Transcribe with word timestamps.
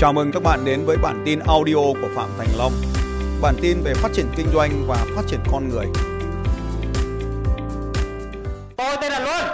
Chào 0.00 0.12
mừng 0.12 0.32
các 0.32 0.42
bạn 0.42 0.64
đến 0.64 0.84
với 0.86 0.96
bản 0.96 1.22
tin 1.26 1.38
audio 1.38 1.74
của 1.74 2.08
Phạm 2.16 2.28
Thành 2.38 2.48
Long. 2.58 2.72
Bản 3.42 3.54
tin 3.62 3.82
về 3.84 3.94
phát 3.94 4.08
triển 4.14 4.26
kinh 4.36 4.46
doanh 4.54 4.70
và 4.86 4.96
phát 5.16 5.22
triển 5.26 5.40
con 5.52 5.68
người. 5.68 5.86
Tôi 8.76 8.96
tên 9.02 9.12
là 9.12 9.20
Luân. 9.20 9.44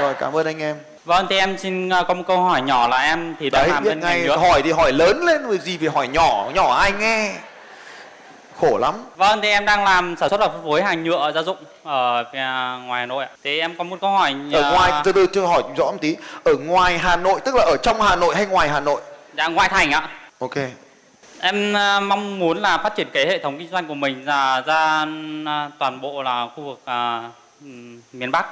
Rồi 0.00 0.14
cảm 0.20 0.32
ơn 0.32 0.46
anh 0.46 0.58
em. 0.58 0.76
Vâng, 1.04 1.26
thì 1.30 1.36
em 1.36 1.58
xin 1.58 1.88
ờ, 1.88 2.04
có 2.08 2.14
một 2.14 2.22
câu 2.26 2.40
hỏi 2.42 2.62
nhỏ 2.62 2.88
là 2.88 2.96
em 2.96 3.34
thì 3.40 3.50
đang 3.50 3.62
Đấy 3.62 3.70
làm 3.70 3.84
bên 3.84 4.00
ngành 4.00 4.10
ngay 4.10 4.26
nước. 4.26 4.36
hỏi 4.36 4.62
thì 4.62 4.72
hỏi 4.72 4.92
lớn 4.92 5.24
lên 5.24 5.42
rồi 5.42 5.58
gì 5.58 5.78
phải 5.78 5.88
hỏi 5.88 6.08
nhỏ, 6.08 6.50
nhỏ 6.54 6.74
ai 6.74 6.92
nghe. 6.92 7.34
Khổ 8.60 8.78
lắm. 8.78 8.94
Vâng, 9.16 9.40
thì 9.42 9.48
em 9.48 9.64
đang 9.64 9.84
làm 9.84 10.16
sản 10.20 10.28
xuất 10.28 10.40
và 10.40 10.48
phân 10.48 10.62
phối 10.62 10.82
hàng 10.82 11.04
nhựa 11.04 11.32
gia 11.34 11.42
dụng 11.42 11.56
ở 11.82 12.24
phía 12.32 12.38
ngoài 12.86 13.00
Hà 13.00 13.06
Nội 13.06 13.24
ạ. 13.24 13.30
Thì 13.44 13.60
em 13.60 13.74
có 13.78 13.84
một 13.84 13.96
câu 14.00 14.10
hỏi 14.10 14.34
Ở 14.52 14.62
ờ, 14.62 14.72
ngoài 14.72 14.92
từ 15.04 15.12
từ 15.12 15.26
chưa 15.26 15.46
hỏi 15.46 15.62
rõ 15.76 15.84
một 15.84 15.98
tí. 16.00 16.16
Ở 16.44 16.54
ngoài 16.56 16.98
Hà 16.98 17.16
Nội 17.16 17.40
tức 17.44 17.54
là 17.54 17.62
ở 17.62 17.76
trong 17.76 18.02
Hà 18.02 18.16
Nội 18.16 18.34
hay 18.36 18.46
ngoài 18.46 18.68
Hà 18.68 18.80
Nội? 18.80 19.00
dạ, 19.36 19.48
ngoài 19.48 19.68
thành 19.68 19.90
ạ. 19.90 20.08
Ok. 20.38 20.54
Em 21.40 21.72
ờ, 21.72 22.00
mong 22.00 22.38
muốn 22.38 22.58
là 22.58 22.78
phát 22.78 22.96
triển 22.96 23.08
cái 23.12 23.26
hệ 23.26 23.38
thống 23.38 23.58
kinh 23.58 23.68
doanh 23.68 23.86
của 23.86 23.94
mình 23.94 24.24
ra 24.24 24.60
ra 24.60 25.06
toàn 25.78 26.00
bộ 26.00 26.22
là 26.22 26.46
khu 26.56 26.64
vực 26.64 26.80
ừm, 27.60 28.00
miền 28.12 28.30
Bắc 28.30 28.46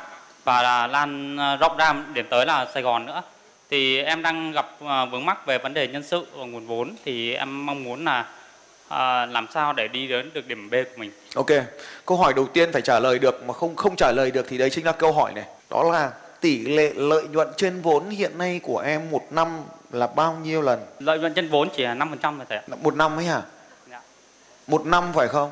và 0.44 0.62
là 0.62 0.86
lan 0.86 1.36
rộng 1.60 1.76
ra 1.76 1.94
điểm 2.12 2.26
tới 2.30 2.46
là 2.46 2.66
Sài 2.74 2.82
Gòn 2.82 3.06
nữa. 3.06 3.22
Thì 3.70 4.02
em 4.02 4.22
đang 4.22 4.52
gặp 4.52 4.66
vướng 5.10 5.26
mắc 5.26 5.46
về 5.46 5.58
vấn 5.58 5.74
đề 5.74 5.88
nhân 5.88 6.02
sự 6.02 6.26
và 6.34 6.44
nguồn 6.46 6.66
vốn 6.66 6.90
thì 7.04 7.34
em 7.34 7.66
mong 7.66 7.84
muốn 7.84 8.04
là 8.04 8.24
ờ, 8.94 9.26
làm 9.26 9.46
sao 9.54 9.72
để 9.72 9.88
đi 9.88 10.08
đến 10.08 10.30
được 10.34 10.48
điểm 10.48 10.70
B 10.70 10.72
của 10.72 10.96
mình. 10.96 11.10
Ok. 11.34 11.50
Câu 12.06 12.18
hỏi 12.18 12.32
đầu 12.36 12.46
tiên 12.46 12.72
phải 12.72 12.82
trả 12.82 13.00
lời 13.00 13.18
được 13.18 13.44
mà 13.46 13.54
không 13.54 13.76
không 13.76 13.96
trả 13.96 14.12
lời 14.12 14.30
được 14.30 14.46
thì 14.48 14.58
đấy 14.58 14.70
chính 14.70 14.86
là 14.86 14.92
câu 14.92 15.12
hỏi 15.12 15.32
này. 15.32 15.44
Đó 15.70 15.90
là 15.92 16.10
tỷ 16.40 16.58
lệ 16.58 16.92
lợi 16.96 17.22
nhuận 17.28 17.48
trên 17.56 17.80
vốn 17.80 18.10
hiện 18.10 18.38
nay 18.38 18.60
của 18.62 18.78
em 18.78 19.10
một 19.10 19.22
năm 19.30 19.48
là 19.92 20.06
bao 20.06 20.38
nhiêu 20.42 20.62
lần? 20.62 20.80
Lợi 20.98 21.18
nhuận 21.18 21.34
trên 21.34 21.48
vốn 21.48 21.68
chỉ 21.76 21.82
là 21.82 21.94
5% 21.94 22.16
thôi 22.22 22.46
thầy 22.48 22.58
ạ. 22.58 22.64
Một 22.82 22.96
năm 22.96 23.18
ấy 23.18 23.24
hả? 23.24 23.42
Dạ. 23.90 24.00
Một 24.66 24.86
năm 24.86 25.04
phải 25.14 25.28
không? 25.28 25.50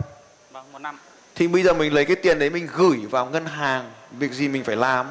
Vâng, 0.52 0.64
một 0.72 0.78
năm. 0.78 0.98
Thì 1.34 1.48
bây 1.48 1.62
giờ 1.62 1.72
mình 1.72 1.94
lấy 1.94 2.04
cái 2.04 2.16
tiền 2.16 2.38
đấy 2.38 2.50
mình 2.50 2.68
gửi 2.76 2.98
vào 3.10 3.26
ngân 3.26 3.46
hàng, 3.46 3.90
việc 4.10 4.32
gì 4.32 4.48
mình 4.48 4.64
phải 4.64 4.76
làm? 4.76 5.06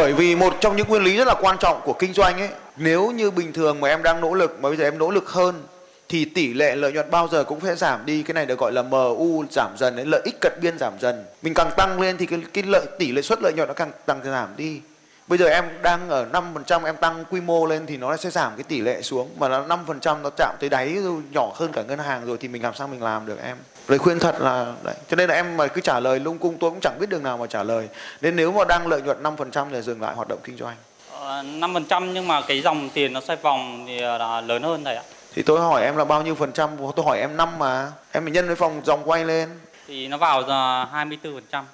Bởi 0.00 0.12
vì 0.12 0.34
một 0.34 0.56
trong 0.60 0.76
những 0.76 0.88
nguyên 0.88 1.02
lý 1.02 1.16
rất 1.16 1.26
là 1.26 1.34
quan 1.40 1.56
trọng 1.60 1.80
của 1.84 1.92
kinh 1.92 2.12
doanh 2.12 2.38
ấy, 2.38 2.48
nếu 2.76 3.10
như 3.10 3.30
bình 3.30 3.52
thường 3.52 3.80
mà 3.80 3.88
em 3.88 4.02
đang 4.02 4.20
nỗ 4.20 4.34
lực 4.34 4.58
mà 4.60 4.68
bây 4.68 4.76
giờ 4.76 4.84
em 4.84 4.98
nỗ 4.98 5.10
lực 5.10 5.28
hơn 5.28 5.62
thì 6.08 6.24
tỷ 6.24 6.54
lệ 6.54 6.76
lợi 6.76 6.92
nhuận 6.92 7.10
bao 7.10 7.28
giờ 7.32 7.44
cũng 7.44 7.60
sẽ 7.60 7.74
giảm 7.74 8.06
đi, 8.06 8.22
cái 8.22 8.34
này 8.34 8.46
được 8.46 8.58
gọi 8.58 8.72
là 8.72 8.82
MU 8.82 9.44
giảm 9.50 9.70
dần 9.78 9.96
đấy, 9.96 10.06
lợi 10.06 10.20
ích 10.24 10.34
cận 10.40 10.52
biên 10.62 10.78
giảm 10.78 10.92
dần. 11.00 11.24
Mình 11.42 11.54
càng 11.54 11.70
tăng 11.76 12.00
lên 12.00 12.16
thì 12.16 12.26
cái 12.26 12.40
cái 12.52 12.64
lợi 12.66 12.86
tỷ 12.98 13.12
lệ 13.12 13.22
suất 13.22 13.38
lợi 13.42 13.52
nhuận 13.56 13.68
nó 13.68 13.74
càng 13.74 13.90
tăng 14.06 14.20
giảm 14.24 14.48
đi. 14.56 14.80
Bây 15.28 15.38
giờ 15.38 15.46
em 15.46 15.64
đang 15.82 16.08
ở 16.08 16.26
5% 16.32 16.84
em 16.84 16.96
tăng 16.96 17.24
quy 17.30 17.40
mô 17.40 17.66
lên 17.66 17.86
thì 17.86 17.96
nó 17.96 18.16
sẽ 18.16 18.30
giảm 18.30 18.52
cái 18.56 18.64
tỷ 18.64 18.80
lệ 18.80 19.02
xuống 19.02 19.30
mà 19.38 19.48
nó 19.48 19.64
5% 19.66 20.22
nó 20.22 20.30
chạm 20.36 20.56
tới 20.60 20.70
đáy 20.70 20.94
rồi, 20.94 21.22
nhỏ 21.30 21.52
hơn 21.54 21.72
cả 21.72 21.82
ngân 21.82 21.98
hàng 21.98 22.26
rồi 22.26 22.36
thì 22.40 22.48
mình 22.48 22.62
làm 22.62 22.74
sao 22.74 22.88
mình 22.88 23.02
làm 23.02 23.26
được 23.26 23.38
em. 23.42 23.56
Lời 23.88 23.98
khuyên 23.98 24.18
thật 24.18 24.40
là 24.40 24.72
đấy. 24.82 24.94
Cho 25.08 25.16
nên 25.16 25.28
là 25.28 25.34
em 25.34 25.56
mà 25.56 25.66
cứ 25.66 25.80
trả 25.80 26.00
lời 26.00 26.20
lung 26.20 26.38
cung 26.38 26.58
tôi 26.58 26.70
cũng 26.70 26.80
chẳng 26.82 26.96
biết 27.00 27.08
đường 27.08 27.22
nào 27.22 27.38
mà 27.38 27.46
trả 27.46 27.62
lời. 27.62 27.88
Nên 28.20 28.36
nếu 28.36 28.52
mà 28.52 28.64
đang 28.64 28.86
lợi 28.86 29.02
nhuận 29.02 29.22
5% 29.22 29.66
thì 29.72 29.82
dừng 29.82 30.02
lại 30.02 30.14
hoạt 30.14 30.28
động 30.28 30.38
kinh 30.44 30.56
doanh. 30.56 30.76
Ờ, 31.12 31.42
5% 31.42 32.12
nhưng 32.12 32.28
mà 32.28 32.40
cái 32.40 32.60
dòng 32.60 32.90
tiền 32.94 33.12
nó 33.12 33.20
xoay 33.20 33.38
vòng 33.42 33.84
thì 33.86 34.00
là 34.00 34.40
lớn 34.40 34.62
hơn 34.62 34.84
thầy 34.84 34.96
ạ. 34.96 35.02
Thì 35.34 35.42
tôi 35.42 35.60
hỏi 35.60 35.82
em 35.82 35.96
là 35.96 36.04
bao 36.04 36.22
nhiêu 36.22 36.34
phần 36.34 36.52
trăm, 36.52 36.70
tôi 36.96 37.04
hỏi 37.06 37.20
em 37.20 37.36
năm 37.36 37.58
mà. 37.58 37.92
Em 38.12 38.24
phải 38.24 38.32
nhân 38.32 38.46
với 38.46 38.56
vòng 38.56 38.80
dòng 38.84 39.02
quay 39.04 39.24
lên. 39.24 39.48
Thì 39.86 40.08
nó 40.08 40.16
vào 40.16 40.42
giờ 40.42 40.84
24% 40.92 41.64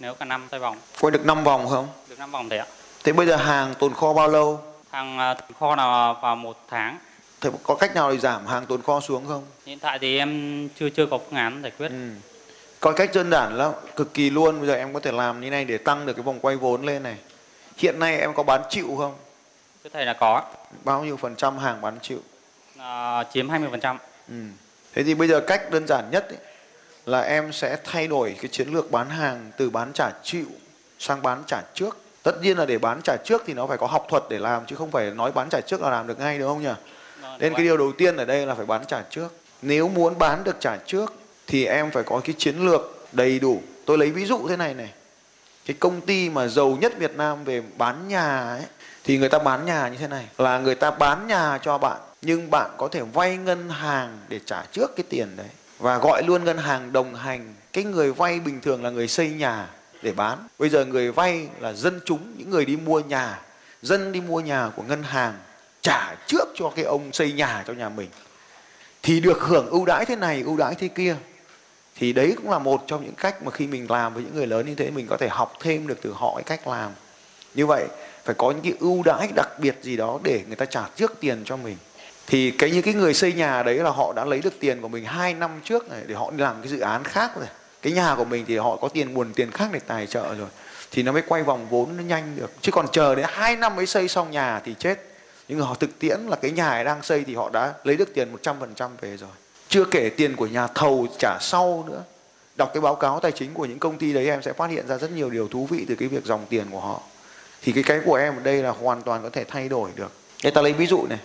nếu 0.00 0.14
cả 0.14 0.24
năm 0.24 0.46
xoay 0.50 0.60
vòng 0.60 0.76
Quay 1.00 1.10
được 1.10 1.26
5 1.26 1.44
vòng 1.44 1.68
không? 1.68 1.88
Được 2.16 2.20
5 2.20 2.30
vòng 2.30 2.48
thầy 2.48 2.58
ạ. 2.58 2.66
Thế 3.04 3.12
bây 3.12 3.26
giờ 3.26 3.36
hàng 3.36 3.74
tồn 3.74 3.94
kho 3.94 4.12
bao 4.12 4.28
lâu? 4.28 4.60
Hàng 4.90 5.18
ờ, 5.18 5.34
kho 5.58 5.76
nào 5.76 6.18
vào 6.22 6.36
một 6.36 6.56
tháng. 6.68 6.98
Thế 7.40 7.50
có 7.62 7.74
cách 7.74 7.94
nào 7.94 8.10
để 8.10 8.18
giảm 8.18 8.46
hàng 8.46 8.66
tồn 8.66 8.82
kho 8.82 9.00
xuống 9.00 9.26
không? 9.28 9.44
Hiện 9.66 9.78
tại 9.78 9.98
thì 9.98 10.18
em 10.18 10.68
chưa 10.80 10.88
chưa 10.90 11.06
có 11.06 11.18
phương 11.18 11.38
án 11.38 11.62
giải 11.62 11.72
quyết. 11.78 11.88
Ừ. 11.88 12.10
Có 12.80 12.92
cách 12.92 13.10
đơn 13.14 13.30
giản 13.30 13.56
lắm, 13.56 13.72
cực 13.96 14.14
kỳ 14.14 14.30
luôn. 14.30 14.58
Bây 14.58 14.66
giờ 14.66 14.74
em 14.74 14.94
có 14.94 15.00
thể 15.00 15.12
làm 15.12 15.40
như 15.40 15.50
này 15.50 15.64
để 15.64 15.78
tăng 15.78 16.06
được 16.06 16.12
cái 16.12 16.22
vòng 16.22 16.38
quay 16.40 16.56
vốn 16.56 16.86
lên 16.86 17.02
này. 17.02 17.16
Hiện 17.76 17.98
nay 17.98 18.18
em 18.18 18.34
có 18.34 18.42
bán 18.42 18.62
chịu 18.70 18.96
không? 18.98 19.14
Thưa 19.84 19.90
thầy 19.92 20.06
là 20.06 20.12
có 20.12 20.42
Bao 20.84 21.04
nhiêu 21.04 21.16
phần 21.16 21.36
trăm 21.36 21.58
hàng 21.58 21.80
bán 21.80 21.98
chịu? 22.02 22.18
Ờ, 22.78 23.24
chiếm 23.32 23.48
20%. 23.48 23.96
Ừ. 24.28 24.34
Thế 24.94 25.02
thì 25.02 25.14
bây 25.14 25.28
giờ 25.28 25.40
cách 25.40 25.70
đơn 25.70 25.86
giản 25.86 26.10
nhất 26.10 26.28
ấy, 26.28 26.38
là 27.06 27.20
em 27.20 27.52
sẽ 27.52 27.76
thay 27.84 28.08
đổi 28.08 28.36
cái 28.40 28.48
chiến 28.52 28.68
lược 28.68 28.90
bán 28.90 29.10
hàng 29.10 29.50
từ 29.56 29.70
bán 29.70 29.92
trả 29.92 30.10
chịu 30.22 30.46
sang 30.98 31.22
bán 31.22 31.42
trả 31.46 31.62
trước. 31.74 32.05
Tất 32.26 32.42
nhiên 32.42 32.58
là 32.58 32.64
để 32.64 32.78
bán 32.78 33.02
trả 33.02 33.16
trước 33.16 33.42
thì 33.46 33.54
nó 33.54 33.66
phải 33.66 33.78
có 33.78 33.86
học 33.86 34.06
thuật 34.08 34.22
để 34.30 34.38
làm 34.38 34.66
chứ 34.66 34.76
không 34.76 34.90
phải 34.90 35.10
nói 35.10 35.32
bán 35.32 35.48
trả 35.48 35.60
trước 35.60 35.82
là 35.82 35.90
làm 35.90 36.06
được 36.06 36.18
ngay 36.18 36.38
đúng 36.38 36.48
không 36.48 36.62
nhỉ? 36.62 36.72
Nên 37.38 37.54
cái 37.54 37.62
điều 37.62 37.76
đầu 37.76 37.92
tiên 37.92 38.16
ở 38.16 38.24
đây 38.24 38.46
là 38.46 38.54
phải 38.54 38.66
bán 38.66 38.86
trả 38.86 39.02
trước. 39.10 39.34
Nếu 39.62 39.88
muốn 39.88 40.18
bán 40.18 40.44
được 40.44 40.56
trả 40.60 40.76
trước 40.76 41.14
thì 41.46 41.64
em 41.64 41.90
phải 41.90 42.02
có 42.02 42.20
cái 42.24 42.34
chiến 42.38 42.56
lược 42.66 42.98
đầy 43.12 43.38
đủ. 43.38 43.62
Tôi 43.84 43.98
lấy 43.98 44.10
ví 44.10 44.24
dụ 44.24 44.48
thế 44.48 44.56
này 44.56 44.74
này. 44.74 44.92
Cái 45.66 45.76
công 45.80 46.00
ty 46.00 46.30
mà 46.30 46.48
giàu 46.48 46.78
nhất 46.80 46.98
Việt 46.98 47.16
Nam 47.16 47.44
về 47.44 47.62
bán 47.78 48.08
nhà 48.08 48.38
ấy 48.38 48.62
thì 49.04 49.18
người 49.18 49.28
ta 49.28 49.38
bán 49.38 49.66
nhà 49.66 49.88
như 49.88 49.96
thế 49.98 50.08
này 50.08 50.28
là 50.38 50.58
người 50.58 50.74
ta 50.74 50.90
bán 50.90 51.26
nhà 51.26 51.58
cho 51.62 51.78
bạn 51.78 52.00
nhưng 52.22 52.50
bạn 52.50 52.70
có 52.78 52.88
thể 52.88 53.02
vay 53.02 53.36
ngân 53.36 53.68
hàng 53.70 54.18
để 54.28 54.40
trả 54.46 54.64
trước 54.72 54.96
cái 54.96 55.04
tiền 55.08 55.28
đấy 55.36 55.48
và 55.78 55.98
gọi 55.98 56.22
luôn 56.22 56.44
ngân 56.44 56.58
hàng 56.58 56.92
đồng 56.92 57.14
hành 57.14 57.54
cái 57.72 57.84
người 57.84 58.12
vay 58.12 58.40
bình 58.40 58.60
thường 58.60 58.84
là 58.84 58.90
người 58.90 59.08
xây 59.08 59.30
nhà 59.30 59.68
để 60.06 60.12
bán. 60.12 60.38
Bây 60.58 60.68
giờ 60.68 60.84
người 60.84 61.12
vay 61.12 61.48
là 61.60 61.72
dân 61.72 62.00
chúng, 62.04 62.32
những 62.36 62.50
người 62.50 62.64
đi 62.64 62.76
mua 62.76 63.00
nhà, 63.00 63.40
dân 63.82 64.12
đi 64.12 64.20
mua 64.20 64.40
nhà 64.40 64.70
của 64.76 64.82
ngân 64.82 65.02
hàng 65.02 65.34
trả 65.82 66.14
trước 66.26 66.48
cho 66.54 66.72
cái 66.76 66.84
ông 66.84 67.12
xây 67.12 67.32
nhà 67.32 67.64
cho 67.66 67.72
nhà 67.72 67.88
mình, 67.88 68.08
thì 69.02 69.20
được 69.20 69.40
hưởng 69.40 69.66
ưu 69.70 69.84
đãi 69.84 70.04
thế 70.04 70.16
này, 70.16 70.42
ưu 70.42 70.56
đãi 70.56 70.74
thế 70.74 70.88
kia. 70.88 71.16
Thì 71.98 72.12
đấy 72.12 72.34
cũng 72.36 72.50
là 72.50 72.58
một 72.58 72.84
trong 72.86 73.04
những 73.04 73.14
cách 73.14 73.42
mà 73.42 73.50
khi 73.50 73.66
mình 73.66 73.86
làm 73.90 74.14
với 74.14 74.22
những 74.22 74.34
người 74.34 74.46
lớn 74.46 74.66
như 74.66 74.74
thế, 74.74 74.90
mình 74.90 75.06
có 75.06 75.16
thể 75.16 75.28
học 75.28 75.52
thêm 75.60 75.86
được 75.86 75.98
từ 76.02 76.12
họ 76.12 76.34
cái 76.34 76.42
cách 76.42 76.68
làm. 76.68 76.90
Như 77.54 77.66
vậy, 77.66 77.86
phải 78.24 78.34
có 78.38 78.50
những 78.50 78.62
cái 78.62 78.74
ưu 78.80 79.02
đãi 79.02 79.28
đặc 79.34 79.48
biệt 79.60 79.76
gì 79.82 79.96
đó 79.96 80.18
để 80.22 80.42
người 80.46 80.56
ta 80.56 80.64
trả 80.64 80.88
trước 80.96 81.12
tiền 81.20 81.42
cho 81.44 81.56
mình. 81.56 81.76
Thì 82.26 82.50
cái 82.50 82.70
những 82.70 82.82
cái 82.82 82.94
người 82.94 83.14
xây 83.14 83.32
nhà 83.32 83.62
đấy 83.62 83.74
là 83.74 83.90
họ 83.90 84.12
đã 84.16 84.24
lấy 84.24 84.40
được 84.40 84.54
tiền 84.60 84.80
của 84.80 84.88
mình 84.88 85.04
2 85.04 85.34
năm 85.34 85.50
trước 85.64 85.90
này 85.90 86.00
để 86.06 86.14
họ 86.14 86.32
làm 86.38 86.56
cái 86.62 86.68
dự 86.68 86.80
án 86.80 87.04
khác 87.04 87.30
rồi 87.36 87.46
cái 87.86 87.92
nhà 87.92 88.14
của 88.16 88.24
mình 88.24 88.44
thì 88.48 88.56
họ 88.56 88.76
có 88.76 88.88
tiền, 88.88 89.14
nguồn 89.14 89.32
tiền 89.32 89.50
khác 89.50 89.68
để 89.72 89.80
tài 89.86 90.06
trợ 90.06 90.34
rồi. 90.34 90.48
Thì 90.90 91.02
nó 91.02 91.12
mới 91.12 91.22
quay 91.22 91.42
vòng 91.42 91.66
vốn 91.70 91.96
nó 91.96 92.02
nhanh 92.02 92.36
được. 92.36 92.50
Chứ 92.60 92.72
còn 92.72 92.86
chờ 92.92 93.14
đến 93.14 93.26
2 93.28 93.56
năm 93.56 93.76
mới 93.76 93.86
xây 93.86 94.08
xong 94.08 94.30
nhà 94.30 94.60
thì 94.64 94.74
chết. 94.78 94.98
Nhưng 95.48 95.60
họ 95.60 95.74
thực 95.74 95.98
tiễn 95.98 96.20
là 96.20 96.36
cái 96.36 96.50
nhà 96.50 96.82
đang 96.82 97.02
xây 97.02 97.24
thì 97.26 97.34
họ 97.34 97.50
đã 97.52 97.74
lấy 97.84 97.96
được 97.96 98.14
tiền 98.14 98.36
100% 98.42 98.88
về 99.00 99.16
rồi. 99.16 99.30
Chưa 99.68 99.84
kể 99.84 100.10
tiền 100.16 100.36
của 100.36 100.46
nhà 100.46 100.66
thầu 100.66 101.06
trả 101.18 101.38
sau 101.40 101.84
nữa. 101.88 102.02
Đọc 102.56 102.70
cái 102.74 102.80
báo 102.80 102.94
cáo 102.94 103.20
tài 103.20 103.32
chính 103.32 103.54
của 103.54 103.64
những 103.64 103.78
công 103.78 103.98
ty 103.98 104.12
đấy 104.12 104.28
em 104.28 104.42
sẽ 104.42 104.52
phát 104.52 104.70
hiện 104.70 104.86
ra 104.88 104.98
rất 104.98 105.10
nhiều 105.10 105.30
điều 105.30 105.48
thú 105.48 105.66
vị 105.70 105.84
từ 105.88 105.94
cái 105.94 106.08
việc 106.08 106.24
dòng 106.24 106.46
tiền 106.48 106.66
của 106.70 106.80
họ. 106.80 107.00
Thì 107.62 107.72
cái 107.72 107.82
cái 107.82 108.00
của 108.04 108.14
em 108.14 108.36
ở 108.36 108.42
đây 108.42 108.62
là 108.62 108.70
hoàn 108.70 109.02
toàn 109.02 109.22
có 109.22 109.30
thể 109.30 109.44
thay 109.44 109.68
đổi 109.68 109.90
được. 109.96 110.12
Người 110.42 110.52
ta 110.52 110.62
lấy 110.62 110.72
ví 110.72 110.86
dụ 110.86 111.06
này. 111.08 111.18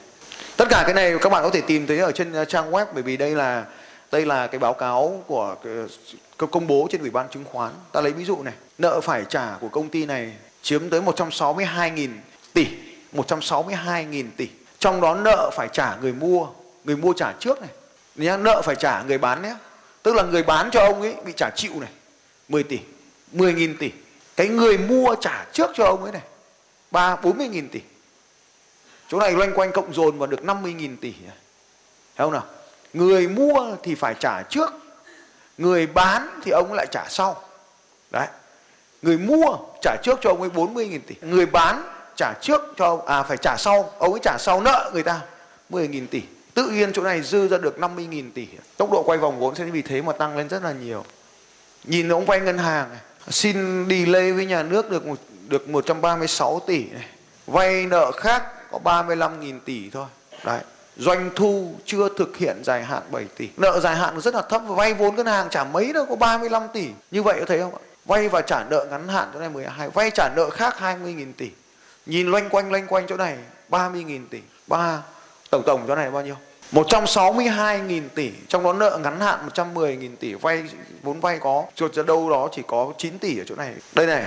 Tất 0.57 0.65
cả 0.69 0.83
cái 0.85 0.93
này 0.93 1.13
các 1.21 1.29
bạn 1.29 1.43
có 1.43 1.49
thể 1.49 1.61
tìm 1.61 1.87
thấy 1.87 1.97
ở 1.99 2.11
trên 2.11 2.33
ờ, 2.33 2.45
trang 2.45 2.71
web 2.71 2.85
bởi 2.93 3.03
vì 3.03 3.17
đây 3.17 3.35
là 3.35 3.65
đây 4.11 4.25
là 4.25 4.47
cái 4.47 4.59
báo 4.59 4.73
cáo 4.73 5.23
của 5.27 5.55
cái- 5.63 6.47
công 6.51 6.67
bố 6.67 6.87
trên 6.91 7.01
ủy 7.01 7.09
ban 7.09 7.29
chứng 7.29 7.43
khoán. 7.45 7.71
Ta 7.91 8.01
lấy 8.01 8.11
ví 8.11 8.25
dụ 8.25 8.43
này, 8.43 8.53
nợ 8.77 9.01
phải 9.01 9.25
trả 9.29 9.57
của 9.61 9.69
công 9.69 9.89
ty 9.89 10.05
này 10.05 10.33
chiếm 10.61 10.89
tới 10.89 11.01
162.000 11.01 12.09
tỷ 12.53 12.67
162.000 13.11 14.31
tỷ. 14.37 14.49
Trong 14.79 15.01
đó 15.01 15.15
nợ 15.15 15.49
phải 15.53 15.67
trả 15.73 15.95
người 15.95 16.13
mua 16.13 16.47
người 16.83 16.95
mua 16.95 17.13
trả 17.13 17.31
trước 17.39 17.61
này. 17.61 17.69
Nhá, 18.15 18.37
nợ 18.37 18.61
phải 18.61 18.75
trả 18.75 19.01
người 19.03 19.17
bán 19.17 19.41
nhé 19.41 19.55
tức 20.03 20.15
là 20.15 20.23
người 20.23 20.43
bán 20.43 20.69
cho 20.71 20.79
ông 20.81 21.01
ấy 21.01 21.15
bị 21.25 21.33
trả 21.37 21.49
chịu 21.55 21.71
này 21.79 21.89
10 22.49 22.63
tỷ 22.63 22.79
10.000 23.31 23.75
tỷ. 23.79 23.91
Cái 24.35 24.47
người 24.47 24.77
mua 24.77 25.15
trả 25.21 25.45
trước 25.53 25.69
cho 25.73 25.85
ông 25.85 26.03
ấy 26.03 26.11
này 26.11 26.21
3 26.91 27.15
40.000 27.15 27.67
tỷ. 27.71 27.79
Chỗ 29.07 29.19
này 29.19 29.31
loanh 29.31 29.53
quanh 29.53 29.71
cộng 29.71 29.93
dồn 29.93 30.17
vào 30.17 30.27
được 30.27 30.43
50.000 30.43 30.97
tỷ. 31.01 31.13
Thấy 31.21 32.25
không 32.25 32.33
nào? 32.33 32.45
Người 32.93 33.27
mua 33.27 33.75
thì 33.83 33.95
phải 33.95 34.15
trả 34.19 34.41
trước 34.41 34.73
người 35.57 35.87
bán 35.87 36.39
thì 36.43 36.51
ông 36.51 36.73
lại 36.73 36.87
trả 36.91 37.05
sau. 37.09 37.43
Đấy. 38.11 38.27
Người 39.01 39.17
mua 39.17 39.57
trả 39.81 39.95
trước 40.03 40.19
cho 40.21 40.29
ông 40.29 40.41
ấy 40.41 40.49
40.000 40.49 40.99
tỷ 41.07 41.15
người 41.21 41.45
bán 41.45 41.83
trả 42.15 42.33
trước 42.41 42.61
cho 42.77 42.85
ông 42.85 43.05
à 43.05 43.23
phải 43.23 43.37
trả 43.37 43.57
sau 43.57 43.93
ông 43.97 44.11
ấy 44.13 44.19
trả 44.23 44.37
sau 44.39 44.61
nợ 44.61 44.91
người 44.93 45.03
ta 45.03 45.21
10.000 45.69 46.07
tỷ. 46.07 46.21
Tự 46.53 46.69
nhiên 46.69 46.93
chỗ 46.93 47.03
này 47.03 47.21
dư 47.21 47.47
ra 47.47 47.57
được 47.57 47.77
50.000 47.77 48.31
tỷ. 48.33 48.47
Tốc 48.77 48.91
độ 48.91 49.03
quay 49.03 49.17
vòng 49.17 49.39
vốn 49.39 49.55
sẽ 49.55 49.63
vì 49.63 49.81
thế 49.81 50.01
mà 50.01 50.13
tăng 50.13 50.37
lên 50.37 50.49
rất 50.49 50.63
là 50.63 50.71
nhiều. 50.71 51.05
Nhìn 51.83 52.09
ông 52.09 52.25
vay 52.25 52.39
ngân 52.39 52.57
hàng 52.57 52.89
này 52.89 52.99
xin 53.29 53.85
delay 53.89 54.33
với 54.33 54.45
nhà 54.45 54.63
nước 54.63 54.89
được 54.89 55.05
một, 55.05 55.17
được 55.47 55.69
136 55.69 56.61
tỷ 56.67 56.83
này. 56.83 57.05
Vay 57.47 57.85
nợ 57.85 58.11
khác 58.11 58.43
có 58.71 58.79
35.000 58.83 59.59
tỷ 59.65 59.89
thôi. 59.89 60.05
Đấy 60.43 60.59
doanh 60.97 61.29
thu 61.35 61.73
chưa 61.85 62.09
thực 62.17 62.37
hiện 62.37 62.63
dài 62.63 62.83
hạn 62.83 63.03
7 63.11 63.25
tỷ. 63.37 63.49
Nợ 63.57 63.79
dài 63.79 63.95
hạn 63.95 64.21
rất 64.21 64.35
là 64.35 64.41
thấp 64.41 64.61
và 64.67 64.75
vay 64.75 64.93
vốn 64.93 65.15
ngân 65.15 65.25
hàng 65.25 65.47
trả 65.49 65.63
mấy 65.63 65.93
đâu, 65.93 66.05
có 66.09 66.15
35 66.15 66.63
tỷ. 66.73 66.87
Như 67.11 67.23
vậy 67.23 67.35
có 67.39 67.45
thấy 67.45 67.59
không 67.59 67.75
ạ? 67.75 67.81
Vay 68.05 68.29
và 68.29 68.41
trả 68.41 68.63
nợ 68.69 68.87
ngắn 68.91 69.07
hạn 69.07 69.29
chỗ 69.33 69.39
này 69.39 69.49
12 69.49 69.89
vay 69.89 70.11
trả 70.11 70.29
nợ 70.35 70.49
khác 70.49 70.75
20.000 70.79 71.33
tỷ. 71.37 71.49
Nhìn 72.05 72.27
loanh 72.27 72.49
quanh 72.49 72.71
loanh 72.71 72.87
quanh 72.87 73.05
chỗ 73.07 73.17
này 73.17 73.37
30.000 73.69 74.27
tỷ. 74.29 74.39
Ba, 74.67 75.01
tổng 75.49 75.63
tổng 75.65 75.85
chỗ 75.87 75.95
này 75.95 76.11
bao 76.11 76.23
nhiêu? 76.23 76.35
162.000 76.71 78.01
tỷ. 78.15 78.31
Trong 78.47 78.63
đó 78.63 78.73
nợ 78.73 78.99
ngắn 79.03 79.19
hạn 79.19 79.49
110.000 79.53 80.15
tỷ. 80.19 80.33
Vay, 80.33 80.63
vốn 81.03 81.19
vay 81.19 81.39
có 81.39 81.65
chuột 81.75 81.93
ra 81.93 82.03
đâu 82.03 82.29
đó 82.29 82.49
chỉ 82.51 82.61
có 82.67 82.93
9 82.97 83.19
tỷ 83.19 83.39
ở 83.39 83.43
chỗ 83.47 83.55
này. 83.55 83.73
Đây 83.93 84.05
này, 84.05 84.25